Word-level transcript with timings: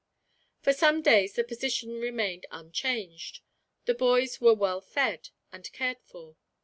For 0.63 0.73
some 0.73 1.03
days, 1.03 1.33
the 1.35 1.43
position 1.43 1.99
remained 1.99 2.47
unchanged. 2.49 3.41
The 3.85 3.93
boys 3.93 4.41
were 4.41 4.55
well 4.55 4.81
fed, 4.81 5.29
and 5.51 5.71
cared 5.73 5.99
for. 6.01 6.37